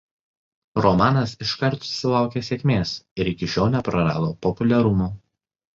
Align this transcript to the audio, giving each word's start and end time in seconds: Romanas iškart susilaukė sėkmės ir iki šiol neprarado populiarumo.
Romanas 0.85 1.33
iškart 1.47 1.85
susilaukė 1.89 2.45
sėkmės 2.49 2.95
ir 3.23 3.33
iki 3.35 3.53
šiol 3.57 3.73
neprarado 3.79 4.35
populiarumo. 4.49 5.17